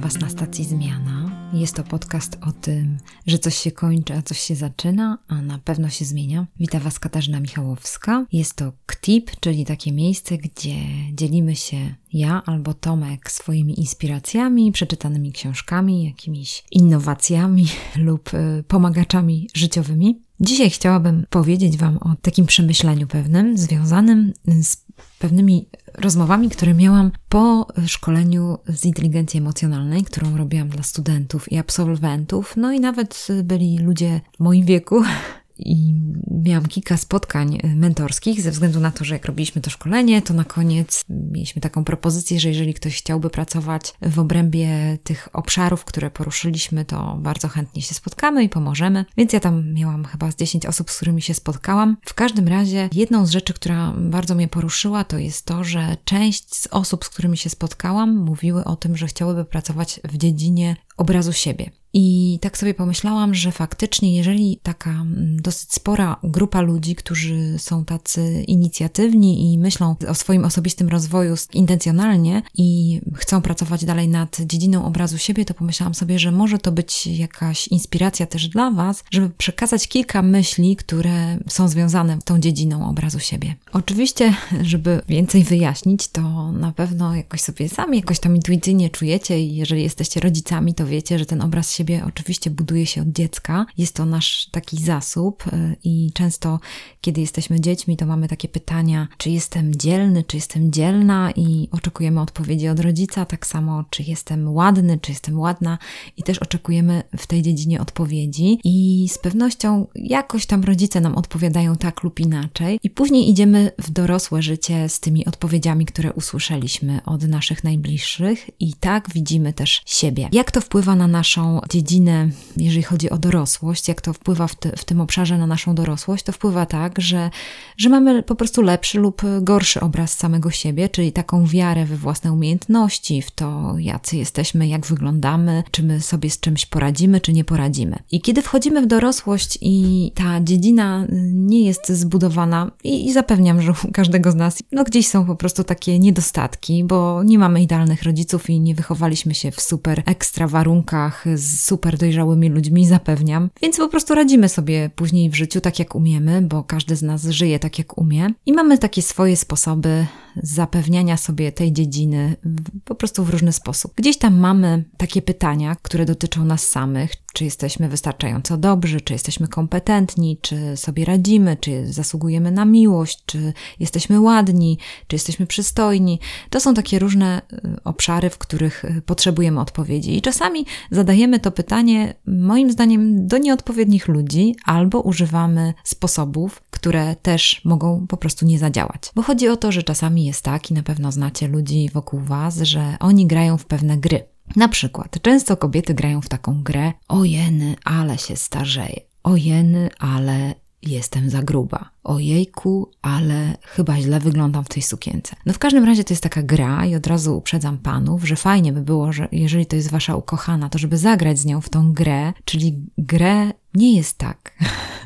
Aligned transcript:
Was 0.00 0.20
na 0.20 0.28
stacji 0.28 0.64
Zmiana. 0.64 1.30
Jest 1.52 1.74
to 1.74 1.84
podcast 1.84 2.38
o 2.48 2.52
tym, 2.52 2.98
że 3.26 3.38
coś 3.38 3.56
się 3.56 3.72
kończy, 3.72 4.14
a 4.14 4.22
coś 4.22 4.40
się 4.40 4.54
zaczyna, 4.54 5.18
a 5.28 5.42
na 5.42 5.58
pewno 5.58 5.88
się 5.88 6.04
zmienia. 6.04 6.46
Witam 6.60 6.80
Was 6.80 6.98
Katarzyna 6.98 7.40
Michałowska. 7.40 8.26
Jest 8.32 8.54
to 8.54 8.72
KTIP, 8.86 9.30
czyli 9.40 9.64
takie 9.64 9.92
miejsce, 9.92 10.38
gdzie 10.38 10.74
dzielimy 11.12 11.56
się 11.56 11.94
ja 12.12 12.42
albo 12.46 12.74
Tomek 12.74 13.30
swoimi 13.30 13.80
inspiracjami, 13.80 14.72
przeczytanymi 14.72 15.32
książkami, 15.32 16.04
jakimiś 16.04 16.64
innowacjami 16.70 17.66
lub 17.96 18.34
y, 18.34 18.64
pomagaczami 18.68 19.48
życiowymi. 19.54 20.22
Dzisiaj 20.40 20.70
chciałabym 20.70 21.26
powiedzieć 21.30 21.76
Wam 21.76 21.98
o 21.98 22.14
takim 22.22 22.46
przemyśleniu 22.46 23.06
pewnym, 23.06 23.58
związanym 23.58 24.32
z 24.62 24.76
pewnymi 25.18 25.68
rozmowami, 25.94 26.50
które 26.50 26.74
miałam 26.74 27.10
po 27.28 27.66
szkoleniu 27.86 28.58
z 28.68 28.84
inteligencji 28.84 29.38
emocjonalnej, 29.38 30.04
którą 30.04 30.36
robiłam 30.36 30.68
dla 30.68 30.82
studentów 30.82 31.52
i 31.52 31.58
absolwentów. 31.58 32.54
No 32.56 32.72
i 32.72 32.80
nawet 32.80 33.26
byli 33.42 33.78
ludzie 33.78 34.20
w 34.36 34.40
moim 34.40 34.66
wieku, 34.66 35.02
i 35.58 35.94
miałam 36.30 36.66
kilka 36.66 36.96
spotkań 36.96 37.58
e, 37.62 37.76
mentorskich, 37.76 38.42
ze 38.42 38.50
względu 38.50 38.80
na 38.80 38.90
to, 38.90 39.04
że 39.04 39.14
jak 39.14 39.24
robiliśmy 39.24 39.62
to 39.62 39.70
szkolenie, 39.70 40.22
to 40.22 40.34
na 40.34 40.44
koniec 40.44 41.04
mieliśmy 41.08 41.62
taką 41.62 41.84
propozycję, 41.84 42.40
że 42.40 42.48
jeżeli 42.48 42.74
ktoś 42.74 42.98
chciałby 42.98 43.30
pracować 43.30 43.94
w 44.02 44.18
obrębie 44.18 44.98
tych 45.02 45.28
obszarów, 45.32 45.84
które 45.84 46.10
poruszyliśmy, 46.10 46.84
to 46.84 47.18
bardzo 47.20 47.48
chętnie 47.48 47.82
się 47.82 47.94
spotkamy 47.94 48.44
i 48.44 48.48
pomożemy. 48.48 49.04
Więc 49.16 49.32
ja 49.32 49.40
tam 49.40 49.72
miałam 49.72 50.04
chyba 50.04 50.30
z 50.30 50.36
10 50.36 50.66
osób, 50.66 50.90
z 50.90 50.96
którymi 50.96 51.22
się 51.22 51.34
spotkałam. 51.34 51.96
W 52.06 52.14
każdym 52.14 52.48
razie, 52.48 52.88
jedną 52.92 53.26
z 53.26 53.30
rzeczy, 53.30 53.54
która 53.54 53.94
bardzo 53.98 54.34
mnie 54.34 54.48
poruszyła, 54.48 55.04
to 55.04 55.18
jest 55.18 55.46
to, 55.46 55.64
że 55.64 55.96
część 56.04 56.54
z 56.54 56.66
osób, 56.70 57.04
z 57.04 57.08
którymi 57.08 57.36
się 57.36 57.50
spotkałam, 57.50 58.16
mówiły 58.16 58.64
o 58.64 58.76
tym, 58.76 58.96
że 58.96 59.06
chciałyby 59.06 59.44
pracować 59.44 60.00
w 60.04 60.16
dziedzinie 60.16 60.76
obrazu 60.96 61.32
siebie. 61.32 61.81
I 61.94 62.38
tak 62.40 62.58
sobie 62.58 62.74
pomyślałam, 62.74 63.34
że 63.34 63.52
faktycznie, 63.52 64.16
jeżeli 64.16 64.58
taka 64.62 64.90
mm, 64.90 65.36
dosyć 65.42 65.72
spora 65.72 66.16
grupa 66.22 66.60
ludzi, 66.60 66.94
którzy 66.94 67.58
są 67.58 67.84
tacy 67.84 68.44
inicjatywni 68.46 69.52
i 69.52 69.58
myślą 69.58 69.96
o 70.08 70.14
swoim 70.14 70.44
osobistym 70.44 70.88
rozwoju 70.88 71.34
intencjonalnie 71.52 72.42
i 72.54 73.00
chcą 73.14 73.42
pracować 73.42 73.84
dalej 73.84 74.08
nad 74.08 74.40
dziedziną 74.40 74.84
obrazu 74.84 75.18
siebie, 75.18 75.44
to 75.44 75.54
pomyślałam 75.54 75.94
sobie, 75.94 76.18
że 76.18 76.32
może 76.32 76.58
to 76.58 76.72
być 76.72 77.06
jakaś 77.06 77.68
inspiracja 77.68 78.26
też 78.26 78.48
dla 78.48 78.70
Was, 78.70 79.04
żeby 79.10 79.30
przekazać 79.30 79.88
kilka 79.88 80.22
myśli, 80.22 80.76
które 80.76 81.38
są 81.48 81.68
związane 81.68 82.18
z 82.20 82.24
tą 82.24 82.38
dziedziną 82.38 82.88
obrazu 82.88 83.18
siebie. 83.18 83.54
Oczywiście, 83.72 84.34
żeby 84.62 85.02
więcej 85.08 85.44
wyjaśnić, 85.44 86.08
to 86.08 86.52
na 86.52 86.72
pewno 86.72 87.16
jakoś 87.16 87.40
sobie 87.40 87.68
sami 87.68 87.98
jakoś 87.98 88.20
tam 88.20 88.36
intuicyjnie 88.36 88.90
czujecie 88.90 89.40
i 89.40 89.56
jeżeli 89.56 89.82
jesteście 89.82 90.20
rodzicami, 90.20 90.74
to 90.74 90.86
wiecie, 90.86 91.18
że 91.18 91.26
ten 91.26 91.42
obraz 91.42 91.72
siebie 91.72 91.81
siebie 91.82 92.04
oczywiście 92.06 92.50
buduje 92.50 92.86
się 92.86 93.02
od 93.02 93.08
dziecka. 93.08 93.66
Jest 93.78 93.94
to 93.94 94.06
nasz 94.06 94.48
taki 94.50 94.76
zasób 94.76 95.46
y, 95.46 95.76
i 95.84 96.10
często, 96.14 96.60
kiedy 97.00 97.20
jesteśmy 97.20 97.60
dziećmi, 97.60 97.96
to 97.96 98.06
mamy 98.06 98.28
takie 98.28 98.48
pytania, 98.48 99.08
czy 99.18 99.30
jestem 99.30 99.74
dzielny, 99.74 100.24
czy 100.24 100.36
jestem 100.36 100.72
dzielna 100.72 101.30
i 101.36 101.68
oczekujemy 101.72 102.20
odpowiedzi 102.20 102.68
od 102.68 102.80
rodzica, 102.80 103.24
tak 103.24 103.46
samo, 103.46 103.84
czy 103.90 104.02
jestem 104.02 104.54
ładny, 104.54 104.98
czy 104.98 105.12
jestem 105.12 105.38
ładna 105.38 105.78
i 106.16 106.22
też 106.22 106.38
oczekujemy 106.38 107.02
w 107.18 107.26
tej 107.26 107.42
dziedzinie 107.42 107.80
odpowiedzi 107.80 108.58
i 108.64 109.06
z 109.08 109.18
pewnością 109.18 109.86
jakoś 109.94 110.46
tam 110.46 110.64
rodzice 110.64 111.00
nam 111.00 111.14
odpowiadają 111.14 111.76
tak 111.76 112.02
lub 112.02 112.20
inaczej 112.20 112.78
i 112.82 112.90
później 112.90 113.30
idziemy 113.30 113.70
w 113.78 113.90
dorosłe 113.90 114.42
życie 114.42 114.88
z 114.88 115.00
tymi 115.00 115.26
odpowiedziami, 115.26 115.86
które 115.86 116.12
usłyszeliśmy 116.12 117.00
od 117.04 117.22
naszych 117.22 117.64
najbliższych 117.64 118.50
i 118.60 118.74
tak 118.74 119.10
widzimy 119.14 119.52
też 119.52 119.82
siebie. 119.86 120.28
Jak 120.32 120.50
to 120.50 120.60
wpływa 120.60 120.96
na 120.96 121.08
naszą 121.08 121.60
dziedzinę, 121.72 122.28
jeżeli 122.56 122.82
chodzi 122.82 123.10
o 123.10 123.18
dorosłość, 123.18 123.88
jak 123.88 124.00
to 124.00 124.12
wpływa 124.12 124.46
w, 124.46 124.54
te, 124.54 124.76
w 124.76 124.84
tym 124.84 125.00
obszarze 125.00 125.38
na 125.38 125.46
naszą 125.46 125.74
dorosłość, 125.74 126.24
to 126.24 126.32
wpływa 126.32 126.66
tak, 126.66 127.00
że, 127.00 127.30
że 127.76 127.88
mamy 127.88 128.22
po 128.22 128.34
prostu 128.34 128.62
lepszy 128.62 128.98
lub 128.98 129.22
gorszy 129.40 129.80
obraz 129.80 130.18
samego 130.18 130.50
siebie, 130.50 130.88
czyli 130.88 131.12
taką 131.12 131.46
wiarę 131.46 131.84
we 131.84 131.96
własne 131.96 132.32
umiejętności, 132.32 133.22
w 133.22 133.30
to, 133.30 133.74
jacy 133.78 134.16
jesteśmy, 134.16 134.68
jak 134.68 134.86
wyglądamy, 134.86 135.62
czy 135.70 135.82
my 135.82 136.00
sobie 136.00 136.30
z 136.30 136.40
czymś 136.40 136.66
poradzimy, 136.66 137.20
czy 137.20 137.32
nie 137.32 137.44
poradzimy. 137.44 137.98
I 138.10 138.20
kiedy 138.20 138.42
wchodzimy 138.42 138.82
w 138.82 138.86
dorosłość 138.86 139.58
i 139.60 140.12
ta 140.14 140.40
dziedzina 140.40 141.06
nie 141.32 141.64
jest 141.64 141.88
zbudowana, 141.88 142.70
i, 142.84 143.06
i 143.06 143.12
zapewniam, 143.12 143.62
że 143.62 143.72
u 143.88 143.92
każdego 143.92 144.30
z 144.30 144.34
nas, 144.34 144.62
no 144.72 144.84
gdzieś 144.84 145.08
są 145.08 145.26
po 145.26 145.36
prostu 145.36 145.64
takie 145.64 145.98
niedostatki, 145.98 146.84
bo 146.84 147.22
nie 147.22 147.38
mamy 147.38 147.62
idealnych 147.62 148.02
rodziców 148.02 148.50
i 148.50 148.60
nie 148.60 148.74
wychowaliśmy 148.74 149.34
się 149.34 149.50
w 149.50 149.60
super 149.60 150.02
ekstra 150.06 150.48
warunkach 150.48 151.24
z 151.36 151.61
super 151.62 151.98
dojrzałymi 151.98 152.48
ludźmi, 152.48 152.86
zapewniam. 152.86 153.50
Więc 153.62 153.76
po 153.76 153.88
prostu 153.88 154.14
radzimy 154.14 154.48
sobie 154.48 154.90
później 154.96 155.30
w 155.30 155.34
życiu 155.34 155.60
tak, 155.60 155.78
jak 155.78 155.94
umiemy, 155.94 156.42
bo 156.42 156.64
każdy 156.64 156.96
z 156.96 157.02
nas 157.02 157.24
żyje 157.24 157.58
tak, 157.58 157.78
jak 157.78 157.98
umie. 157.98 158.28
I 158.46 158.52
mamy 158.52 158.78
takie 158.78 159.02
swoje 159.02 159.36
sposoby 159.36 160.06
zapewniania 160.36 161.16
sobie 161.16 161.52
tej 161.52 161.72
dziedziny 161.72 162.36
po 162.84 162.94
prostu 162.94 163.24
w 163.24 163.30
różny 163.30 163.52
sposób. 163.52 163.92
Gdzieś 163.96 164.18
tam 164.18 164.38
mamy 164.38 164.84
takie 164.96 165.22
pytania, 165.22 165.76
które 165.82 166.04
dotyczą 166.04 166.44
nas 166.44 166.68
samych, 166.68 167.12
czy 167.32 167.44
jesteśmy 167.44 167.88
wystarczająco 167.88 168.56
dobrzy, 168.56 169.00
czy 169.00 169.12
jesteśmy 169.12 169.48
kompetentni, 169.48 170.38
czy 170.42 170.76
sobie 170.76 171.04
radzimy, 171.04 171.56
czy 171.60 171.92
zasługujemy 171.92 172.50
na 172.50 172.64
miłość, 172.64 173.22
czy 173.26 173.52
jesteśmy 173.80 174.20
ładni, 174.20 174.78
czy 175.06 175.16
jesteśmy 175.16 175.46
przystojni. 175.46 176.20
To 176.50 176.60
są 176.60 176.74
takie 176.74 176.98
różne 176.98 177.42
y, 177.52 177.76
obszary, 177.84 178.30
w 178.30 178.38
których 178.38 178.84
y, 178.84 179.02
potrzebujemy 179.06 179.60
odpowiedzi. 179.60 180.16
I 180.16 180.22
czasami 180.22 180.66
zadajemy 180.90 181.40
to 181.40 181.50
pytanie, 181.50 182.14
moim 182.26 182.72
zdaniem, 182.72 183.26
do 183.26 183.38
nieodpowiednich 183.38 184.08
ludzi, 184.08 184.56
albo 184.64 185.00
używamy 185.00 185.74
sposobów, 185.84 186.62
które 186.70 187.16
też 187.16 187.60
mogą 187.64 188.06
po 188.06 188.16
prostu 188.16 188.46
nie 188.46 188.58
zadziałać. 188.58 189.10
Bo 189.14 189.22
chodzi 189.22 189.48
o 189.48 189.56
to, 189.56 189.72
że 189.72 189.82
czasami 189.82 190.21
jest 190.26 190.42
tak, 190.42 190.70
i 190.70 190.74
na 190.74 190.82
pewno 190.82 191.12
znacie 191.12 191.48
ludzi 191.48 191.90
wokół 191.92 192.20
Was, 192.20 192.58
że 192.58 192.96
oni 193.00 193.26
grają 193.26 193.56
w 193.58 193.66
pewne 193.66 193.98
gry. 193.98 194.24
Na 194.56 194.68
przykład, 194.68 195.22
często 195.22 195.56
kobiety 195.56 195.94
grają 195.94 196.20
w 196.20 196.28
taką 196.28 196.62
grę: 196.62 196.92
Ojeny, 197.08 197.76
ale 197.84 198.18
się 198.18 198.36
starzeję. 198.36 199.00
Ojeny, 199.22 199.88
ale 199.98 200.54
jestem 200.82 201.30
za 201.30 201.42
gruba. 201.42 201.90
Ojejku, 202.04 202.90
ale 203.02 203.56
chyba 203.62 203.96
źle 203.96 204.20
wyglądam 204.20 204.64
w 204.64 204.68
tej 204.68 204.82
sukience. 204.82 205.36
No 205.46 205.52
w 205.52 205.58
każdym 205.58 205.84
razie 205.84 206.04
to 206.04 206.12
jest 206.12 206.22
taka 206.22 206.42
gra 206.42 206.86
i 206.86 206.94
od 206.94 207.06
razu 207.06 207.36
uprzedzam 207.36 207.78
panów, 207.78 208.24
że 208.24 208.36
fajnie 208.36 208.72
by 208.72 208.82
było, 208.82 209.12
że 209.12 209.28
jeżeli 209.32 209.66
to 209.66 209.76
jest 209.76 209.90
wasza 209.90 210.16
ukochana, 210.16 210.68
to 210.68 210.78
żeby 210.78 210.98
zagrać 210.98 211.38
z 211.38 211.44
nią 211.44 211.60
w 211.60 211.68
tą 211.68 211.92
grę, 211.92 212.32
czyli 212.44 212.86
grę 212.98 213.52
nie 213.74 213.96
jest 213.96 214.18
tak. 214.18 214.52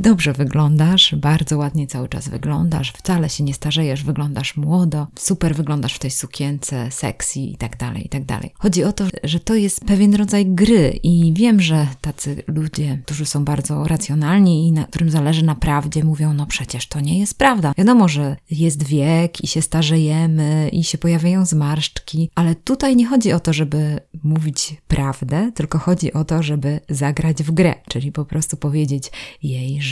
Dobrze 0.00 0.32
wyglądasz, 0.32 1.14
bardzo 1.14 1.58
ładnie 1.58 1.86
cały 1.86 2.08
czas 2.08 2.28
wyglądasz, 2.28 2.92
wcale 2.92 3.28
się 3.28 3.44
nie 3.44 3.54
starzejesz, 3.54 4.04
wyglądasz 4.04 4.56
młodo, 4.56 5.06
super 5.18 5.54
wyglądasz 5.54 5.94
w 5.94 5.98
tej 5.98 6.10
sukience, 6.10 6.90
sexy 6.90 7.40
i 7.40 7.56
tak 7.56 7.76
dalej, 7.76 8.06
i 8.06 8.08
tak 8.08 8.24
dalej. 8.24 8.52
Chodzi 8.58 8.84
o 8.84 8.92
to, 8.92 9.04
że 9.24 9.40
to 9.40 9.54
jest 9.54 9.84
pewien 9.84 10.14
rodzaj 10.14 10.46
gry 10.46 11.00
i 11.02 11.32
wiem, 11.36 11.60
że 11.60 11.86
tacy 12.00 12.42
ludzie, 12.46 13.02
którzy 13.04 13.26
są 13.26 13.44
bardzo 13.44 13.84
racjonalni 13.84 14.68
i 14.68 14.72
na 14.72 14.84
którym 14.84 15.10
zależy 15.10 15.44
na 15.44 15.54
prawdzie, 15.54 16.04
mówią, 16.04 16.34
no 16.34 16.46
przecież 16.46 16.88
to 16.88 17.00
nie 17.00 17.18
jest 17.18 17.38
prawda. 17.38 17.72
Wiadomo, 17.78 18.08
że 18.08 18.36
jest 18.50 18.82
wiek 18.82 19.44
i 19.44 19.46
się 19.46 19.62
starzejemy 19.62 20.68
i 20.72 20.84
się 20.84 20.98
pojawiają 20.98 21.44
zmarszczki, 21.44 22.30
ale 22.34 22.54
tutaj 22.54 22.96
nie 22.96 23.06
chodzi 23.06 23.32
o 23.32 23.40
to, 23.40 23.52
żeby 23.52 24.00
mówić 24.22 24.76
prawdę, 24.88 25.52
tylko 25.54 25.78
chodzi 25.78 26.12
o 26.12 26.24
to, 26.24 26.42
żeby 26.42 26.80
zagrać 26.88 27.42
w 27.42 27.50
grę, 27.50 27.74
czyli 27.88 28.12
po 28.12 28.24
prostu 28.24 28.56
powiedzieć 28.56 29.10
jej, 29.42 29.82
że, 29.82 29.89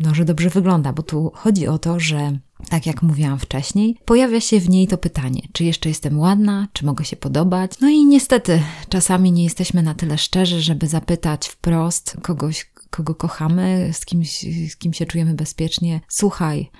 no, 0.00 0.14
że 0.14 0.24
dobrze 0.24 0.50
wygląda, 0.50 0.92
bo 0.92 1.02
tu 1.02 1.32
chodzi 1.34 1.66
o 1.66 1.78
to, 1.78 2.00
że 2.00 2.38
tak 2.68 2.86
jak 2.86 3.02
mówiłam 3.02 3.38
wcześniej, 3.38 3.96
pojawia 4.04 4.40
się 4.40 4.60
w 4.60 4.68
niej 4.68 4.88
to 4.88 4.98
pytanie, 4.98 5.42
czy 5.52 5.64
jeszcze 5.64 5.88
jestem 5.88 6.18
ładna, 6.18 6.68
czy 6.72 6.86
mogę 6.86 7.04
się 7.04 7.16
podobać. 7.16 7.72
No 7.80 7.88
i 7.88 8.04
niestety, 8.04 8.62
czasami 8.88 9.32
nie 9.32 9.44
jesteśmy 9.44 9.82
na 9.82 9.94
tyle 9.94 10.18
szczerzy, 10.18 10.60
żeby 10.60 10.86
zapytać 10.86 11.48
wprost 11.48 12.16
kogoś, 12.22 12.70
kogo 12.90 13.14
kochamy, 13.14 13.90
z 13.92 14.04
kimś, 14.04 14.44
z 14.70 14.76
kim 14.76 14.92
się 14.92 15.06
czujemy 15.06 15.34
bezpiecznie. 15.34 16.00
Słuchaj, 16.08 16.70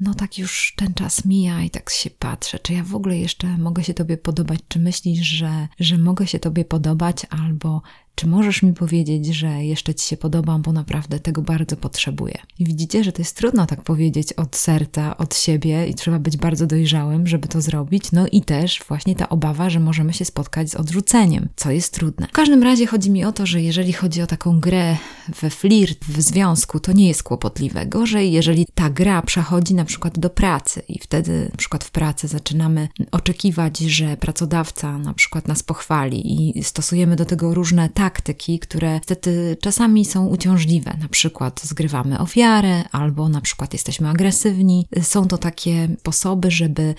no 0.00 0.14
tak 0.14 0.38
już 0.38 0.74
ten 0.76 0.94
czas 0.94 1.24
mija 1.24 1.62
i 1.62 1.70
tak 1.70 1.90
się 1.90 2.10
patrzę, 2.10 2.58
czy 2.58 2.72
ja 2.72 2.84
w 2.84 2.94
ogóle 2.94 3.18
jeszcze 3.18 3.58
mogę 3.58 3.84
się 3.84 3.94
Tobie 3.94 4.16
podobać, 4.16 4.60
czy 4.68 4.78
myślisz, 4.78 5.26
że, 5.26 5.68
że 5.78 5.98
mogę 5.98 6.26
się 6.26 6.38
Tobie 6.38 6.64
podobać, 6.64 7.26
albo 7.30 7.82
Czy 8.20 8.26
możesz 8.26 8.62
mi 8.62 8.72
powiedzieć, 8.72 9.26
że 9.26 9.64
jeszcze 9.64 9.94
ci 9.94 10.08
się 10.08 10.16
podobam, 10.16 10.62
bo 10.62 10.72
naprawdę 10.72 11.20
tego 11.20 11.42
bardzo 11.42 11.76
potrzebuję? 11.76 12.38
I 12.58 12.64
widzicie, 12.64 13.04
że 13.04 13.12
to 13.12 13.22
jest 13.22 13.36
trudno 13.36 13.66
tak 13.66 13.82
powiedzieć 13.82 14.32
od 14.32 14.56
serca, 14.56 15.16
od 15.16 15.36
siebie 15.36 15.86
i 15.86 15.94
trzeba 15.94 16.18
być 16.18 16.36
bardzo 16.36 16.66
dojrzałym, 16.66 17.26
żeby 17.26 17.48
to 17.48 17.60
zrobić. 17.60 18.12
No 18.12 18.26
i 18.32 18.42
też 18.42 18.80
właśnie 18.88 19.14
ta 19.14 19.28
obawa, 19.28 19.70
że 19.70 19.80
możemy 19.80 20.12
się 20.12 20.24
spotkać 20.24 20.70
z 20.70 20.74
odrzuceniem, 20.74 21.48
co 21.56 21.70
jest 21.70 21.94
trudne. 21.94 22.26
W 22.26 22.32
każdym 22.32 22.62
razie 22.62 22.86
chodzi 22.86 23.10
mi 23.10 23.24
o 23.24 23.32
to, 23.32 23.46
że 23.46 23.62
jeżeli 23.62 23.92
chodzi 23.92 24.22
o 24.22 24.26
taką 24.26 24.60
grę 24.60 24.96
we 25.40 25.50
flirt, 25.50 26.04
w 26.04 26.20
związku, 26.20 26.80
to 26.80 26.92
nie 26.92 27.08
jest 27.08 27.22
kłopotliwe. 27.22 27.86
Gorzej, 27.86 28.32
jeżeli 28.32 28.66
ta 28.74 28.90
gra 28.90 29.22
przechodzi 29.22 29.74
na 29.74 29.84
przykład 29.84 30.18
do 30.18 30.30
pracy 30.30 30.82
i 30.88 30.98
wtedy 30.98 31.48
na 31.50 31.56
przykład 31.56 31.84
w 31.84 31.90
pracy 31.90 32.28
zaczynamy 32.28 32.88
oczekiwać, 33.10 33.78
że 33.78 34.16
pracodawca 34.16 34.98
na 34.98 35.14
przykład 35.14 35.48
nas 35.48 35.62
pochwali 35.62 36.58
i 36.58 36.64
stosujemy 36.64 37.16
do 37.16 37.24
tego 37.24 37.54
różne 37.54 37.88
taktyki, 38.10 38.58
które 38.58 38.94
niestety 38.94 39.56
czasami 39.60 40.04
są 40.04 40.26
uciążliwe. 40.26 40.96
Na 41.00 41.08
przykład 41.08 41.60
zgrywamy 41.64 42.18
ofiarę 42.18 42.84
albo 42.92 43.28
na 43.28 43.40
przykład 43.40 43.72
jesteśmy 43.72 44.08
agresywni. 44.08 44.86
Są 45.02 45.28
to 45.28 45.38
takie 45.38 45.88
sposoby, 45.98 46.50
żeby 46.50 46.94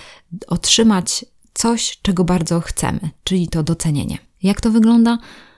otrzymać 0.48 1.26
coś, 1.54 2.00
czego 2.02 2.24
bardzo 2.24 2.62
chcemy, 2.62 3.00
czyli 3.24 3.48
to 3.48 3.64
docenienie. 3.64 4.18
Jak 4.44 4.62
to 4.62 4.72
wygląda? 4.72 5.18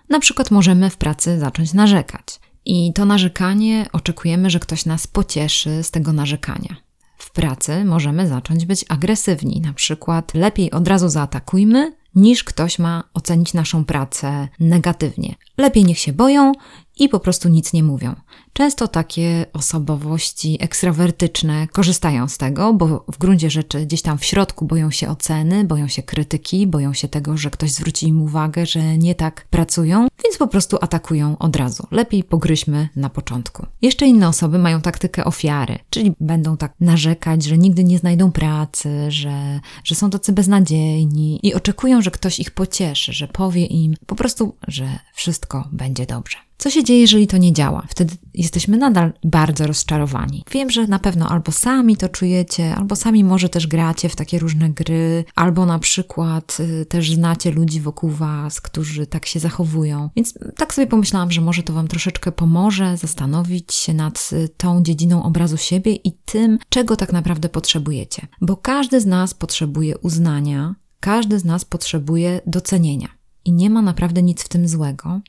Na 0.10 0.20
przykład 0.20 0.52
możemy 0.52 0.90
w 0.90 0.98
pracy 0.98 1.40
zacząć 1.40 1.74
narzekać. 1.74 2.40
I 2.66 2.94
to 2.94 3.06
narzekanie 3.06 3.86
oczekujemy, 3.94 4.50
że 4.50 4.60
ktoś 4.60 4.86
nas 4.86 5.08
pocieszy 5.08 5.84
z 5.84 5.92
tego 5.92 6.14
narzekania. 6.14 6.76
W 7.18 7.32
pracy 7.32 7.86
możemy 7.86 8.28
zacząć 8.28 8.66
być 8.66 8.86
agresywni, 8.90 9.62
na 9.62 9.74
przykład 9.74 10.34
lepiej 10.34 10.72
od 10.72 10.88
razu 10.88 11.10
zaatakujmy, 11.10 11.96
niż 12.16 12.44
ktoś 12.44 12.80
ma 12.80 13.04
ocenić 13.14 13.54
naszą 13.54 13.86
pracę 13.86 14.48
negatywnie. 14.60 15.36
Lepiej 15.58 15.86
niech 15.86 16.00
się 16.00 16.14
boją 16.14 16.52
i 17.00 17.10
po 17.10 17.20
prostu 17.20 17.50
nic 17.50 17.74
nie 17.74 17.84
mówią. 17.84 18.16
Często 18.54 18.88
takie 18.88 19.46
osobowości 19.54 20.58
ekstrawertyczne 20.62 21.68
korzystają 21.68 22.28
z 22.28 22.38
tego, 22.38 22.74
bo 22.74 23.06
w 23.12 23.18
gruncie 23.18 23.50
rzeczy 23.50 23.86
gdzieś 23.86 24.02
tam 24.02 24.18
w 24.18 24.26
środku 24.26 24.66
boją 24.66 24.92
się 24.92 25.10
oceny, 25.10 25.64
boją 25.64 25.88
się 25.88 26.04
krytyki, 26.04 26.68
boją 26.68 26.94
się 26.94 27.08
tego, 27.08 27.38
że 27.38 27.50
ktoś 27.50 27.72
zwróci 27.72 28.08
im 28.08 28.22
uwagę, 28.22 28.66
że 28.66 28.98
nie 28.98 29.16
tak 29.16 29.48
pracują, 29.50 30.08
więc 30.24 30.38
po 30.38 30.48
prostu 30.48 30.78
atakują 30.82 31.38
od 31.38 31.56
razu. 31.56 31.88
Lepiej 31.92 32.24
pogryźmy 32.24 32.90
na 32.96 33.10
początku. 33.10 33.66
Jeszcze 33.82 34.06
inne 34.06 34.28
osoby 34.28 34.58
mają 34.58 34.82
taktykę 34.82 35.26
ofiary, 35.26 35.80
czyli 35.90 36.14
będą 36.20 36.58
tak 36.58 36.74
narzekać, 36.80 37.44
że 37.44 37.58
nigdy 37.58 37.84
nie 37.84 37.98
znajdą 37.98 38.32
pracy, 38.32 39.12
że, 39.12 39.60
że 39.84 39.96
są 39.96 40.10
tacy 40.10 40.34
beznadziejni 40.34 41.40
i 41.44 41.54
oczekują, 41.54 42.02
że 42.02 42.12
ktoś 42.12 42.40
ich 42.40 42.52
pocieszy, 42.52 43.14
że 43.14 43.28
powie 43.28 43.66
im 43.66 43.94
po 44.06 44.16
prostu, 44.16 44.56
że 44.68 45.00
wszystko 45.14 45.70
będzie 45.72 46.06
dobrze. 46.06 46.38
Co 46.58 46.70
się 46.70 46.84
dzieje, 46.84 47.02
jeżeli 47.02 47.28
to 47.28 47.38
nie 47.38 47.54
działa? 47.54 47.86
Wtedy 47.90 48.14
jesteśmy 48.44 48.78
nadal 48.78 49.14
bardzo 49.24 49.68
rozczarowani. 49.68 50.44
Wiem, 50.52 50.70
że 50.70 50.88
na 50.88 51.00
pewno 51.00 51.30
albo 51.30 51.52
sami 51.52 51.98
to 51.98 52.10
czujecie, 52.10 52.76
albo 52.76 52.96
sami 52.96 53.24
może 53.24 53.50
też 53.50 53.68
gracie 53.68 54.10
w 54.10 54.16
takie 54.16 54.40
różne 54.40 54.70
gry, 54.70 55.26
albo 55.36 55.66
na 55.66 55.80
przykład 55.80 56.58
y, 56.60 56.86
też 56.86 57.14
znacie 57.14 57.52
ludzi 57.52 57.82
wokół 57.82 58.10
Was, 58.10 58.62
którzy 58.62 59.08
tak 59.08 59.26
się 59.26 59.40
zachowują. 59.40 60.10
Więc 60.16 60.34
tak 60.58 60.74
sobie 60.74 60.88
pomyślałam, 60.88 61.32
że 61.32 61.42
może 61.42 61.64
to 61.64 61.74
Wam 61.74 61.88
troszeczkę 61.88 62.32
pomoże 62.32 62.98
zastanowić 62.98 63.74
się 63.74 63.94
nad 63.94 64.30
y, 64.34 64.50
tą 64.58 64.84
dziedziną 64.84 65.24
obrazu 65.24 65.58
siebie 65.58 65.96
i 65.96 66.12
tym, 66.26 66.60
czego 66.70 66.96
tak 66.96 67.14
naprawdę 67.14 67.50
potrzebujecie. 67.50 68.28
Bo 68.42 68.58
każdy 68.58 69.02
z 69.02 69.06
nas 69.06 69.34
potrzebuje 69.34 69.98
uznania, 69.98 70.76
każdy 71.00 71.40
z 71.40 71.46
nas 71.46 71.66
potrzebuje 71.66 72.42
docenienia. 72.48 73.08
I 73.46 73.52
nie 73.52 73.70
ma 73.70 73.82
naprawdę 73.82 74.24
nic 74.24 74.44
w 74.44 74.50
tym 74.50 74.68
złego, 74.68 75.22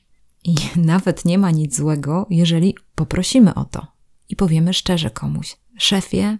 i 0.44 0.54
nawet 0.76 1.24
nie 1.24 1.38
ma 1.38 1.50
nic 1.50 1.76
złego, 1.76 2.26
jeżeli 2.30 2.74
poprosimy 2.94 3.54
o 3.54 3.64
to 3.64 3.86
i 4.28 4.36
powiemy 4.36 4.74
szczerze 4.74 5.10
komuś: 5.10 5.56
Szefie, 5.78 6.38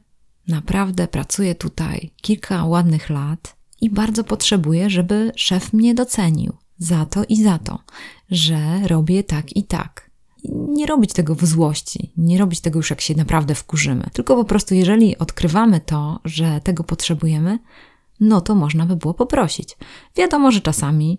naprawdę 0.48 1.08
pracuję 1.08 1.54
tutaj 1.54 2.10
kilka 2.22 2.64
ładnych 2.64 3.10
lat 3.10 3.56
i 3.80 3.90
bardzo 3.90 4.24
potrzebuję, 4.24 4.90
żeby 4.90 5.32
szef 5.36 5.72
mnie 5.72 5.94
docenił 5.94 6.56
za 6.78 7.06
to 7.06 7.24
i 7.28 7.42
za 7.42 7.58
to, 7.58 7.78
że 8.30 8.88
robię 8.88 9.24
tak 9.24 9.56
i 9.56 9.64
tak. 9.64 10.10
Nie 10.68 10.86
robić 10.86 11.12
tego 11.12 11.34
w 11.34 11.44
złości, 11.44 12.12
nie 12.16 12.38
robić 12.38 12.60
tego 12.60 12.78
już 12.78 12.90
jak 12.90 13.00
się 13.00 13.14
naprawdę 13.14 13.54
wkurzymy, 13.54 14.10
tylko 14.12 14.36
po 14.36 14.44
prostu, 14.44 14.74
jeżeli 14.74 15.18
odkrywamy 15.18 15.80
to, 15.80 16.20
że 16.24 16.60
tego 16.60 16.84
potrzebujemy, 16.84 17.58
no 18.20 18.40
to 18.40 18.54
można 18.54 18.86
by 18.86 18.96
było 18.96 19.14
poprosić. 19.14 19.76
Wiadomo, 20.16 20.50
że 20.50 20.60
czasami 20.60 21.18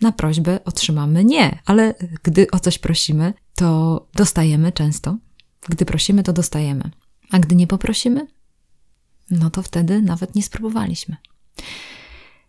na 0.00 0.12
prośbę 0.12 0.64
otrzymamy 0.64 1.24
nie, 1.24 1.58
ale 1.66 1.94
gdy 2.22 2.50
o 2.50 2.58
coś 2.58 2.78
prosimy, 2.78 3.34
to 3.54 4.06
dostajemy 4.14 4.72
często. 4.72 5.16
Gdy 5.68 5.84
prosimy, 5.84 6.22
to 6.22 6.32
dostajemy. 6.32 6.90
A 7.30 7.38
gdy 7.38 7.54
nie 7.56 7.66
poprosimy, 7.66 8.26
no 9.30 9.50
to 9.50 9.62
wtedy 9.62 10.02
nawet 10.02 10.34
nie 10.34 10.42
spróbowaliśmy. 10.42 11.16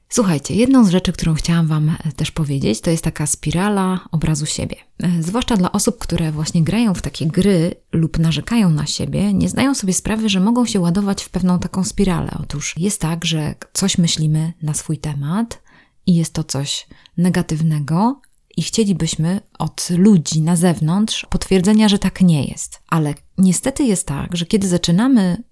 Słuchajcie, 0.09 0.55
jedną 0.55 0.83
z 0.83 0.89
rzeczy, 0.89 1.11
którą 1.11 1.33
chciałam 1.33 1.67
Wam 1.67 1.97
też 2.15 2.31
powiedzieć, 2.31 2.81
to 2.81 2.89
jest 2.89 3.03
taka 3.03 3.27
spirala 3.27 3.99
obrazu 4.11 4.45
siebie. 4.45 4.75
Zwłaszcza 5.19 5.57
dla 5.57 5.71
osób, 5.71 5.97
które 5.97 6.31
właśnie 6.31 6.63
grają 6.63 6.93
w 6.93 7.01
takie 7.01 7.27
gry 7.27 7.75
lub 7.91 8.19
narzekają 8.19 8.69
na 8.69 8.85
siebie, 8.85 9.33
nie 9.33 9.49
zdają 9.49 9.75
sobie 9.75 9.93
sprawy, 9.93 10.29
że 10.29 10.39
mogą 10.39 10.65
się 10.65 10.79
ładować 10.79 11.23
w 11.23 11.29
pewną 11.29 11.59
taką 11.59 11.83
spiralę. 11.83 12.31
Otóż 12.39 12.75
jest 12.77 13.01
tak, 13.01 13.25
że 13.25 13.55
coś 13.73 13.97
myślimy 13.97 14.53
na 14.61 14.73
swój 14.73 14.97
temat, 14.97 15.61
i 16.05 16.15
jest 16.15 16.33
to 16.33 16.43
coś 16.43 16.87
negatywnego, 17.17 18.21
i 18.57 18.61
chcielibyśmy 18.61 19.41
od 19.59 19.89
ludzi 19.89 20.41
na 20.41 20.55
zewnątrz 20.55 21.25
potwierdzenia, 21.29 21.89
że 21.89 21.99
tak 21.99 22.21
nie 22.21 22.45
jest. 22.45 22.81
Ale 22.87 23.13
niestety 23.37 23.83
jest 23.83 24.07
tak, 24.07 24.37
że 24.37 24.45
kiedy 24.45 24.67
zaczynamy 24.67 25.43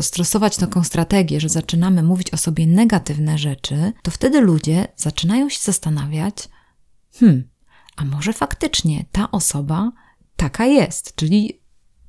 stosować 0.00 0.56
taką 0.56 0.84
strategię, 0.84 1.40
że 1.40 1.48
zaczynamy 1.48 2.02
mówić 2.02 2.30
o 2.30 2.36
sobie 2.36 2.66
negatywne 2.66 3.38
rzeczy, 3.38 3.92
to 4.02 4.10
wtedy 4.10 4.40
ludzie 4.40 4.88
zaczynają 4.96 5.48
się 5.48 5.58
zastanawiać: 5.62 6.48
hmm, 7.14 7.48
a 7.96 8.04
może 8.04 8.32
faktycznie 8.32 9.04
ta 9.12 9.30
osoba 9.30 9.92
taka 10.36 10.66
jest, 10.66 11.14
czyli 11.14 11.60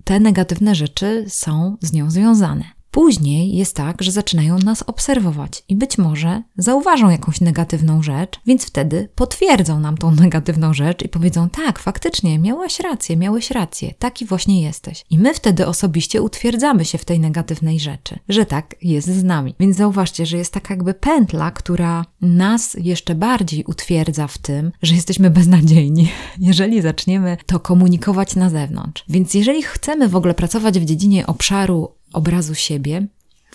te 0.04 0.19
negatywne 0.19 0.75
rzeczy 0.75 1.25
są 1.27 1.77
z 1.81 1.94
nią 1.94 2.12
związane. 2.12 2.66
Później 2.95 3.56
jest 3.56 3.75
tak, 3.75 4.01
że 4.01 4.12
zaczynają 4.12 4.59
nas 4.59 4.83
obserwować 4.83 5.63
i 5.69 5.75
być 5.75 5.97
może 5.97 6.44
zauważą 6.57 7.09
jakąś 7.09 7.42
negatywną 7.42 8.03
rzecz, 8.03 8.39
więc 8.45 8.65
wtedy 8.65 9.09
potwierdzą 9.15 9.80
nam 9.80 9.97
tą 9.97 10.12
negatywną 10.25 10.74
rzecz 10.74 11.03
i 11.03 11.09
powiedzą: 11.09 11.50
Tak, 11.50 11.80
faktycznie, 11.80 12.39
miałaś 12.39 12.80
rację, 12.80 13.18
miałeś 13.18 13.51
rację, 13.51 13.93
taki 14.00 14.25
właśnie 14.25 14.62
jesteś. 14.62 15.05
I 15.10 15.20
my 15.20 15.34
wtedy 15.34 15.67
osobiście 15.67 16.22
utwierdzamy 16.22 16.86
się 16.86 16.98
w 16.98 17.05
tej 17.05 17.20
negatywnej 17.20 17.79
rzeczy, 17.79 18.20
że 18.29 18.46
tak 18.46 18.75
jest 18.81 19.08
z 19.08 19.24
nami. 19.24 19.55
Więc 19.60 19.77
zauważcie, 19.77 20.25
że 20.25 20.38
jest 20.38 20.53
taka 20.53 20.74
jakby 20.74 20.93
pętla, 20.93 21.51
która 21.51 22.05
nas 22.22 22.77
jeszcze 22.79 23.15
bardziej 23.15 23.63
utwierdza 23.63 24.27
w 24.27 24.38
tym, 24.38 24.72
że 24.81 24.96
jesteśmy 24.96 25.29
beznadziejni, 25.29 26.10
jeżeli 26.39 26.81
zaczniemy 26.81 27.38
to 27.46 27.60
komunikować 27.60 28.36
na 28.36 28.50
zewnątrz. 28.50 29.03
Więc 29.10 29.34
jeżeli 29.34 29.63
chcemy 29.63 30.10
w 30.10 30.15
ogóle 30.15 30.34
pracować 30.34 30.79
w 30.79 30.86
dziedzinie 30.86 31.27
obszaru 31.27 31.91
obrazu 32.15 32.55
siebie, 32.55 33.07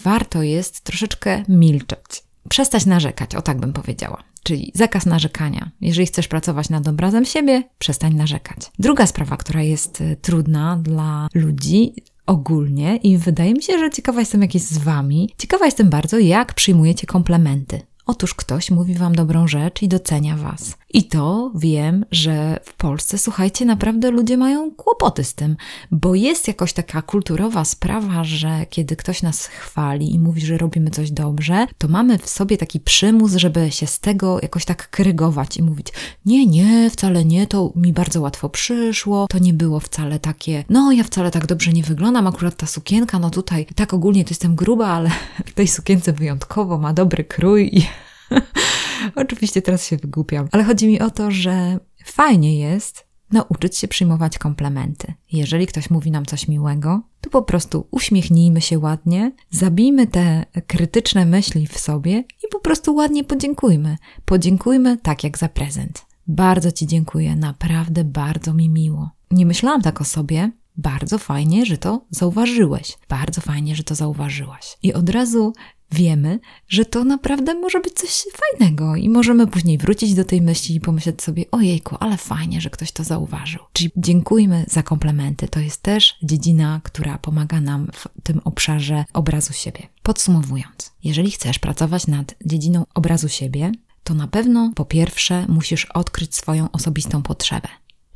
warto 0.03 0.43
jest 0.43 0.81
troszeczkę 0.81 1.45
milczeć. 1.49 2.23
Przestać 2.49 2.87
narzekać, 2.87 3.35
o 3.35 3.43
tak 3.43 3.61
bym 3.61 3.73
powiedziała. 3.73 4.23
Czyli 4.43 4.73
zakaz 4.75 5.07
narzekania. 5.07 5.71
Jeżeli 5.81 6.07
chcesz 6.07 6.29
pracować 6.29 6.69
nad 6.69 6.89
obrazem 6.89 7.25
siebie, 7.25 7.63
przestań 7.79 8.15
narzekać. 8.15 8.59
Druga 8.79 9.07
sprawa, 9.07 9.37
która 9.37 9.63
jest 9.63 10.01
y, 10.01 10.17
trudna 10.23 10.77
dla 10.83 11.29
ludzi 11.35 11.95
ogólnie 12.27 12.97
i 12.97 13.19
wydaje 13.19 13.53
mi 13.53 13.63
się, 13.63 13.79
że 13.79 13.91
ciekawa 13.91 14.21
jestem, 14.21 14.43
jak 14.43 14.55
jest 14.55 14.71
z 14.71 14.79
Wami. 14.79 15.31
Ciekawa 15.39 15.65
jestem 15.65 15.91
bardzo, 15.91 16.19
jak 16.19 16.55
przyjmujecie 16.55 17.07
komplementy. 17.07 17.81
Otóż 18.07 18.35
ktoś 18.35 18.71
mówi 18.71 18.95
Wam 18.95 19.15
dobrą 19.15 19.49
rzecz 19.49 19.83
i 19.83 19.89
docenia 19.89 20.37
Was. 20.37 20.77
I 20.95 21.05
to 21.05 21.53
wiem, 21.55 22.05
że 22.11 22.61
w 22.65 22.75
Polsce, 22.75 23.19
słuchajcie, 23.19 23.65
naprawdę 23.65 24.11
ludzie 24.11 24.37
mają 24.37 24.71
kłopoty 24.71 25.25
z 25.25 25.35
tym, 25.35 25.57
bo 25.91 26.15
jest 26.15 26.49
jakoś 26.49 26.73
taka 26.73 27.03
kulturowa 27.03 27.65
sprawa, 27.65 28.25
że 28.25 28.67
kiedy 28.71 28.97
ktoś 28.97 29.23
nas 29.23 29.47
chwali 29.47 30.15
i 30.15 30.19
mówi, 30.19 30.41
że 30.41 30.59
robimy 30.59 30.91
coś 30.91 31.11
dobrze, 31.11 31.67
to 31.79 31.89
mamy 31.89 32.19
w 32.19 32.29
sobie 32.29 32.57
taki 32.57 32.81
przymus, 32.81 33.35
żeby 33.35 33.71
się 33.71 33.87
z 33.87 34.01
tego 34.01 34.39
jakoś 34.43 34.65
tak 34.65 34.91
krygować 34.91 35.57
i 35.57 35.63
mówić: 35.63 35.87
Nie, 36.27 36.47
nie, 36.47 36.91
wcale 36.91 37.25
nie, 37.25 37.47
to 37.47 37.73
mi 37.77 37.93
bardzo 37.93 38.21
łatwo 38.21 38.49
przyszło, 38.49 39.27
to 39.31 39.39
nie 39.39 39.55
było 39.55 39.81
wcale 39.81 40.19
takie, 40.19 40.65
no 40.69 40.93
ja 40.93 41.05
wcale 41.05 41.31
tak 41.31 41.47
dobrze 41.47 41.73
nie 41.73 41.83
wyglądam, 41.83 42.27
akurat 42.27 42.57
ta 42.57 42.67
sukienka, 42.67 43.19
no 43.19 43.31
tutaj 43.31 43.67
tak 43.75 43.95
ogólnie 43.95 44.25
to 44.25 44.31
jestem 44.31 44.55
gruba, 44.55 44.87
ale 44.87 45.11
w 45.47 45.53
tej 45.53 45.69
sukience 45.69 46.13
wyjątkowo 46.13 46.79
ma 46.79 46.93
dobry 46.93 47.25
krój 47.25 47.71
i 47.73 47.87
Oczywiście 49.15 49.63
teraz 49.63 49.87
się 49.87 49.97
wygłupiam, 49.97 50.49
ale 50.53 50.65
chodzi 50.65 50.89
mi 50.89 51.01
o 51.01 51.11
to, 51.11 51.31
że 51.31 51.79
fajnie 52.05 52.59
jest 52.59 53.11
nauczyć 53.33 53.77
się 53.77 53.89
przyjmować 53.89 54.39
komplementy. 54.39 55.15
Jeżeli 55.33 55.67
ktoś 55.67 55.91
mówi 55.91 56.11
nam 56.11 56.27
coś 56.27 56.49
miłego, 56.49 57.03
to 57.21 57.31
po 57.31 57.43
prostu 57.43 57.87
uśmiechnijmy 57.91 58.61
się 58.61 58.79
ładnie, 58.79 59.33
zabijmy 59.51 60.07
te 60.07 60.45
krytyczne 60.67 61.27
myśli 61.27 61.67
w 61.67 61.79
sobie 61.79 62.19
i 62.19 62.49
po 62.53 62.61
prostu 62.61 62.95
ładnie 62.95 63.25
podziękujmy. 63.25 63.97
Podziękujmy 64.25 64.97
tak 64.97 65.25
jak 65.25 65.39
za 65.39 65.49
prezent. 65.49 66.07
Bardzo 66.27 66.73
Ci 66.73 66.87
dziękuję, 66.87 67.37
naprawdę 67.37 68.05
bardzo 68.05 68.55
mi 68.55 68.69
miło. 68.69 69.11
Nie 69.31 69.47
myślałam 69.47 69.83
tak 69.83 70.01
o 70.01 70.05
sobie, 70.05 70.53
bardzo 70.77 71.19
fajnie, 71.19 71.67
że 71.67 71.79
to 71.79 72.05
zauważyłeś. 72.11 72.99
Bardzo 73.09 73.41
fajnie, 73.41 73.77
że 73.77 73.85
to 73.85 73.95
zauważyłaś. 73.95 74.79
I 74.83 74.93
od 74.93 75.09
razu 75.09 75.53
wiemy, 75.93 76.41
że 76.69 76.85
to 76.85 77.05
naprawdę 77.05 77.55
może 77.55 77.81
być 77.81 77.95
coś 77.95 78.25
fajnego 78.33 78.97
i 78.97 79.09
możemy 79.09 79.47
później 79.47 79.79
wrócić 79.79 80.15
do 80.15 80.25
tej 80.25 80.43
myśli 80.43 80.75
i 80.75 80.81
pomyśleć 80.81 81.23
sobie, 81.23 81.45
ojejku, 81.51 81.97
ale 82.01 82.17
fajnie, 82.17 82.61
że 82.61 82.71
ktoś 82.71 82.93
to 82.93 83.05
zauważył. 83.05 83.61
Czyli 83.73 83.91
dziękujmy 83.97 84.65
za 84.69 84.83
komplementy. 84.83 85.49
To 85.49 85.61
jest 85.61 85.83
też 85.83 86.19
dziedzina, 86.23 86.81
która 86.85 87.19
pomaga 87.19 87.61
nam 87.61 87.89
w 87.95 88.09
tym 88.23 88.41
obszarze 88.45 89.05
obrazu 89.13 89.53
siebie. 89.53 89.89
Podsumowując, 90.03 90.93
jeżeli 91.05 91.31
chcesz 91.31 91.59
pracować 91.59 92.07
nad 92.07 92.35
dziedziną 92.47 92.85
obrazu 92.95 93.29
siebie, 93.29 93.73
to 94.05 94.15
na 94.15 94.27
pewno 94.27 94.73
po 94.75 94.85
pierwsze 94.85 95.47
musisz 95.49 95.85
odkryć 95.85 96.37
swoją 96.37 96.71
osobistą 96.71 97.23
potrzebę. 97.23 97.69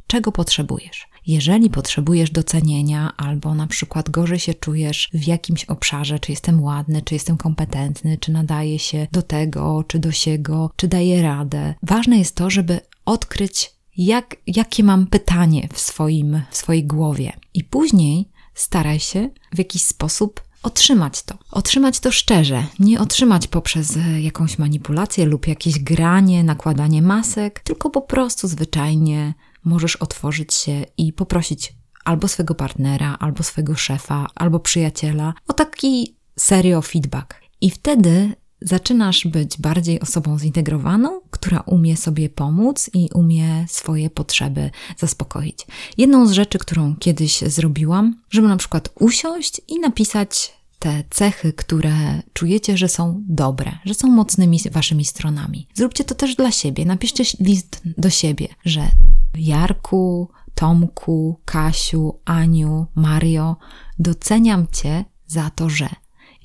Czego 0.07 0.33
potrzebujesz? 0.33 1.09
Jeżeli 1.26 1.71
potrzebujesz 1.71 2.31
docenienia, 2.31 3.12
albo 3.16 3.54
na 3.54 3.66
przykład 3.66 4.11
gorzej 4.11 4.38
się 4.38 4.54
czujesz 4.54 5.11
w 5.14 5.26
jakimś 5.26 5.64
obszarze, 5.64 6.19
czy 6.19 6.33
jestem 6.33 6.62
ładny, 6.62 7.02
czy 7.02 7.14
jestem 7.14 7.37
kompetentny, 7.37 8.19
czy 8.19 8.33
nadaje 8.33 8.78
się 8.78 9.07
do 9.12 9.23
tego, 9.23 9.85
czy 9.88 9.99
do 9.99 10.12
siego, 10.12 10.71
czy 10.76 10.88
daję 10.88 11.23
radę, 11.23 11.75
ważne 11.83 12.19
jest 12.19 12.35
to, 12.35 12.50
żeby 12.50 12.81
odkryć, 13.04 13.73
jak, 13.97 14.37
jakie 14.47 14.85
mam 14.85 15.07
pytanie 15.07 15.69
w, 15.73 15.81
swoim, 15.81 16.40
w 16.50 16.57
swojej 16.57 16.85
głowie. 16.85 17.33
I 17.54 17.64
później 17.64 18.28
staraj 18.54 19.00
się 19.00 19.31
w 19.52 19.59
jakiś 19.59 19.83
sposób 19.83 20.43
otrzymać 20.62 21.23
to. 21.23 21.38
Otrzymać 21.50 22.00
to 22.00 22.12
szczerze, 22.12 22.66
nie 22.78 23.00
otrzymać 23.00 23.47
poprzez 23.47 23.97
e, 23.97 24.21
jakąś 24.21 24.59
manipulację 24.59 25.25
lub 25.25 25.47
jakieś 25.47 25.78
granie, 25.78 26.45
nakładanie 26.45 27.02
masek, 27.02 27.61
tylko 27.61 27.90
po 27.90 28.02
prostu 28.02 28.49
zwyczajnie 28.49 29.35
możesz 29.64 29.97
otworzyć 29.97 30.54
się 30.54 30.85
i 30.97 31.12
poprosić 31.12 31.76
albo 32.04 32.28
swego 32.28 32.54
partnera, 32.54 33.16
albo 33.21 33.42
swego 33.42 33.75
szefa, 33.75 34.26
albo 34.35 34.61
przyjaciela 34.61 35.35
o 35.49 35.52
taki 35.52 36.16
serio 36.38 36.83
feedback. 36.83 37.35
I 37.61 37.71
wtedy 37.71 38.33
zaczynasz 38.61 39.26
być 39.26 39.59
bardziej 39.59 40.00
osobą 40.00 40.38
zintegrowaną, 40.38 41.21
która 41.30 41.61
umie 41.61 41.97
sobie 41.97 42.28
pomóc 42.28 42.90
i 42.94 43.09
umie 43.14 43.66
swoje 43.68 44.11
potrzeby 44.11 44.71
zaspokoić. 44.99 45.66
Jedną 45.99 46.26
z 46.26 46.33
rzeczy, 46.33 46.59
którą 46.59 46.97
kiedyś 46.97 47.38
zrobiłam, 47.38 48.21
żeby 48.30 48.49
na 48.49 48.56
przykład 48.56 48.88
usiąść 48.94 49.61
i 49.68 49.80
napisać 49.80 50.52
te 50.78 51.04
cechy, 51.11 51.52
które 51.52 52.23
czujecie, 52.33 52.76
że 52.76 52.88
są 52.88 53.23
dobre, 53.28 53.73
że 53.85 53.94
są 53.94 54.09
mocnymi 54.09 54.59
waszymi 54.73 55.04
stronami. 55.04 55.68
Zróbcie 55.75 56.04
to 56.04 56.14
też 56.14 56.37
dla 56.37 56.50
siebie. 56.50 56.85
Napiszcie 56.85 57.25
list 57.40 57.83
do 57.85 58.11
siebie, 58.11 58.49
że 58.64 58.88
Jarku, 59.36 60.28
Tomku, 60.54 61.40
Kasiu, 61.44 62.18
Aniu, 62.24 62.86
Mario, 62.94 63.56
doceniam 63.98 64.66
Cię 64.72 65.04
za 65.26 65.50
to, 65.50 65.70
że. 65.70 65.88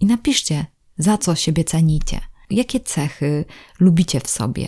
I 0.01 0.05
napiszcie, 0.05 0.65
za 0.97 1.17
co 1.17 1.35
siebie 1.35 1.63
cenicie, 1.63 2.21
jakie 2.49 2.79
cechy 2.79 3.45
lubicie 3.79 4.19
w 4.19 4.29
sobie, 4.29 4.67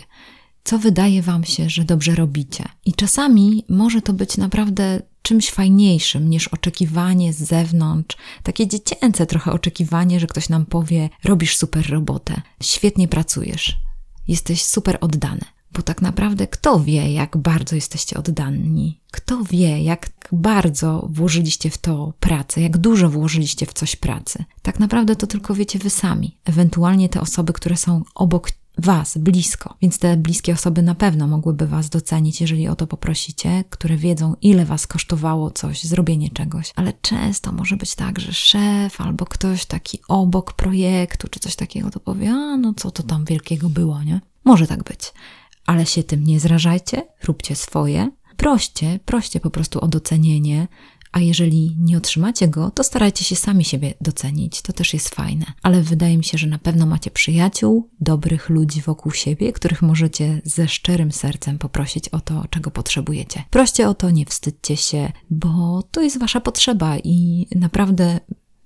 co 0.64 0.80
wydaje 0.80 1.22
Wam 1.22 1.44
się, 1.44 1.70
że 1.70 1.84
dobrze 1.84 2.16
robicie. 2.16 2.64
I 2.86 2.94
czasami 2.94 3.66
może 3.70 4.02
to 4.02 4.14
być 4.14 4.38
naprawdę 4.38 5.02
czymś 5.22 5.52
fajniejszym 5.52 6.30
niż 6.30 6.48
oczekiwanie 6.48 7.34
z 7.34 7.38
zewnątrz, 7.38 8.18
takie 8.44 8.68
dziecięce 8.68 9.26
trochę 9.26 9.52
oczekiwanie, 9.52 10.20
że 10.20 10.28
ktoś 10.28 10.50
nam 10.50 10.66
powie: 10.66 11.10
Robisz 11.24 11.58
super 11.58 11.90
robotę, 11.90 12.42
świetnie 12.64 13.08
pracujesz, 13.08 13.78
jesteś 14.28 14.66
super 14.66 14.98
oddany. 15.02 15.46
Bo 15.74 15.82
tak 15.82 16.02
naprawdę 16.02 16.48
kto 16.48 16.80
wie, 16.80 17.14
jak 17.14 17.38
bardzo 17.38 17.76
jesteście 17.76 18.18
oddani? 18.18 19.00
Kto 19.12 19.44
wie, 19.44 19.84
jak 19.84 20.10
bardzo 20.32 21.08
włożyliście 21.12 21.70
w 21.70 21.78
to 21.78 22.14
pracę, 22.20 22.62
jak 22.62 22.78
dużo 22.78 23.10
włożyliście 23.10 23.66
w 23.66 23.74
coś 23.74 23.96
pracy? 23.96 24.44
Tak 24.62 24.80
naprawdę 24.80 25.16
to 25.16 25.28
tylko 25.28 25.56
wiecie 25.56 25.80
wy 25.80 25.90
sami, 25.90 26.38
ewentualnie 26.46 27.10
te 27.10 27.22
osoby, 27.22 27.54
które 27.54 27.78
są 27.78 28.04
obok 28.16 28.50
Was, 28.78 29.18
blisko. 29.18 29.76
Więc 29.82 30.00
te 30.00 30.18
bliskie 30.18 30.54
osoby 30.54 30.82
na 30.82 30.96
pewno 30.96 31.28
mogłyby 31.28 31.68
Was 31.68 31.90
docenić, 31.90 32.42
jeżeli 32.42 32.68
o 32.68 32.76
to 32.76 32.88
poprosicie, 32.88 33.64
które 33.70 33.98
wiedzą, 33.98 34.36
ile 34.42 34.66
Was 34.66 34.88
kosztowało 34.88 35.52
coś, 35.52 35.84
zrobienie 35.84 36.30
czegoś. 36.30 36.74
Ale 36.76 36.94
często 37.02 37.52
może 37.52 37.78
być 37.78 37.96
tak, 37.96 38.20
że 38.20 38.34
szef 38.34 39.02
albo 39.02 39.26
ktoś 39.26 39.66
taki 39.66 40.00
obok 40.08 40.54
projektu, 40.54 41.28
czy 41.28 41.40
coś 41.40 41.56
takiego, 41.56 41.92
to 41.92 42.00
powie, 42.00 42.32
a 42.32 42.58
no 42.58 42.74
co 42.74 42.92
to 42.92 43.04
tam 43.04 43.26
wielkiego 43.26 43.70
było, 43.70 44.04
nie? 44.04 44.22
Może 44.44 44.68
tak 44.68 44.84
być 44.84 45.14
ale 45.72 45.86
się 45.86 46.04
tym 46.04 46.24
nie 46.24 46.40
zrażajcie, 46.40 47.04
róbcie 47.24 47.56
swoje, 47.56 48.12
proście, 48.38 49.00
proście 49.06 49.40
po 49.40 49.50
prostu 49.50 49.80
o 49.80 49.88
docenienie, 49.88 50.68
a 51.12 51.20
jeżeli 51.20 51.76
nie 51.80 51.98
otrzymacie 51.98 52.48
go, 52.48 52.72
to 52.72 52.84
starajcie 52.84 53.26
się 53.26 53.36
sami 53.36 53.66
siebie 53.66 53.94
docenić. 54.02 54.62
To 54.62 54.74
też 54.74 54.94
jest 54.94 55.10
fajne. 55.10 55.46
Ale 55.64 55.82
wydaje 55.82 56.18
mi 56.18 56.24
się, 56.24 56.38
że 56.38 56.48
na 56.48 56.58
pewno 56.58 56.86
macie 56.86 57.12
przyjaciół, 57.12 57.90
dobrych 58.02 58.50
ludzi 58.50 58.82
wokół 58.82 59.12
siebie, 59.12 59.54
których 59.54 59.82
możecie 59.82 60.42
ze 60.44 60.68
szczerym 60.68 61.12
sercem 61.12 61.58
poprosić 61.58 62.10
o 62.10 62.20
to, 62.20 62.46
czego 62.50 62.72
potrzebujecie. 62.72 63.44
Proście 63.50 63.90
o 63.90 63.94
to, 63.94 64.10
nie 64.10 64.26
wstydźcie 64.26 64.78
się, 64.78 65.12
bo 65.30 65.84
to 65.92 66.02
jest 66.02 66.20
wasza 66.20 66.42
potrzeba 66.42 66.98
i 66.98 67.48
naprawdę 67.56 68.20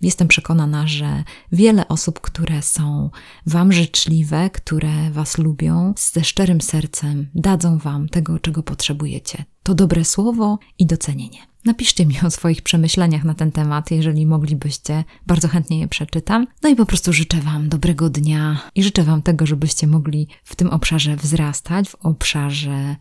Jestem 0.05 0.27
przekonana, 0.27 0.87
że 0.87 1.23
wiele 1.51 1.87
osób, 1.87 2.21
które 2.21 2.61
są 2.61 3.09
Wam 3.45 3.71
życzliwe, 3.71 4.49
które 4.49 5.11
Was 5.11 5.37
lubią, 5.37 5.93
ze 5.97 6.23
szczerym 6.23 6.61
sercem 6.61 7.27
dadzą 7.35 7.77
Wam 7.77 8.09
tego, 8.09 8.39
czego 8.39 8.63
potrzebujecie. 8.63 9.45
To 9.63 9.75
dobre 9.75 10.05
słowo 10.05 10.59
i 10.79 10.85
docenienie. 10.85 11.37
Napiszcie 11.65 12.05
mi 12.05 12.15
o 12.25 12.31
swoich 12.31 12.61
przemyśleniach 12.61 13.23
na 13.23 13.33
ten 13.33 13.51
temat, 13.51 13.91
jeżeli 13.91 14.25
moglibyście, 14.25 15.03
bardzo 15.27 15.47
chętnie 15.47 15.79
je 15.79 15.87
przeczytam. 15.87 16.47
No 16.63 16.69
i 16.69 16.75
po 16.75 16.85
prostu 16.85 17.13
życzę 17.13 17.41
Wam 17.41 17.69
dobrego 17.69 18.09
dnia 18.09 18.61
i 18.75 18.83
życzę 18.83 19.03
Wam 19.03 19.21
tego, 19.21 19.45
żebyście 19.45 19.87
mogli 19.87 20.27
w 20.43 20.55
tym 20.55 20.69
obszarze 20.69 21.15
wzrastać, 21.15 21.89
w 21.89 21.95
obszarze 21.95 22.95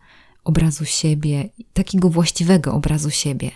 obrazu 0.45 0.85
siebie, 0.85 1.49
takiego 1.73 2.11
właściwego 2.11 2.75
obrazu 2.75 3.11
siebie. 3.11 3.51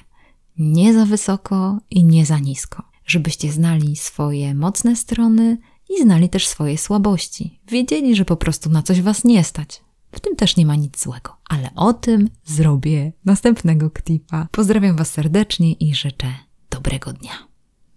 Nie 0.59 0.95
za 0.95 1.07
wysoko 1.07 1.79
i 1.91 2.05
nie 2.05 2.27
za 2.27 2.39
nisko 2.39 2.89
żebyście 3.09 3.53
znali 3.53 3.97
swoje 3.97 4.55
mocne 4.55 4.97
strony 4.97 5.59
i 5.89 6.03
znali 6.03 6.29
też 6.29 6.49
swoje 6.49 6.79
słabości. 6.79 7.61
Wiedzieli, 7.69 8.17
że 8.17 8.25
po 8.25 8.37
prostu 8.37 8.71
na 8.71 8.83
coś 8.83 9.03
was 9.03 9.25
nie 9.25 9.45
stać. 9.45 9.81
W 10.13 10.21
tym 10.21 10.37
też 10.37 10.57
nie 10.57 10.67
ma 10.67 10.77
nic 10.77 11.03
złego. 11.03 11.37
Ale 11.49 11.71
o 11.75 11.93
tym 11.93 12.31
zrobię 12.45 13.13
następnego 13.25 13.91
klipa. 13.91 14.49
Pozdrawiam 14.53 14.97
was 14.97 15.11
serdecznie 15.11 15.73
i 15.73 15.95
życzę 15.95 16.35
dobrego 16.71 17.13
dnia. 17.13 17.48